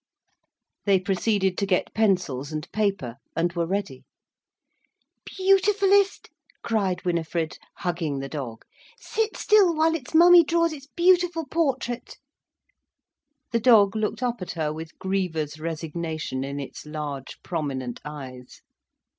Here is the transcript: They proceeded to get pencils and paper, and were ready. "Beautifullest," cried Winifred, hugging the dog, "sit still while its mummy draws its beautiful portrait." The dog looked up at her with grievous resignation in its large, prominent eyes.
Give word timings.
They 0.85 0.99
proceeded 0.99 1.59
to 1.59 1.65
get 1.67 1.93
pencils 1.93 2.51
and 2.51 2.71
paper, 2.71 3.17
and 3.35 3.53
were 3.53 3.67
ready. 3.67 4.03
"Beautifullest," 5.25 6.29
cried 6.63 7.05
Winifred, 7.05 7.59
hugging 7.75 8.17
the 8.17 8.27
dog, 8.27 8.65
"sit 8.99 9.37
still 9.37 9.75
while 9.75 9.93
its 9.95 10.15
mummy 10.15 10.43
draws 10.43 10.73
its 10.73 10.87
beautiful 10.95 11.45
portrait." 11.45 12.17
The 13.51 13.59
dog 13.59 13.95
looked 13.95 14.23
up 14.23 14.41
at 14.41 14.53
her 14.53 14.73
with 14.73 14.97
grievous 14.97 15.59
resignation 15.59 16.43
in 16.43 16.59
its 16.59 16.83
large, 16.87 17.37
prominent 17.43 18.01
eyes. 18.03 18.63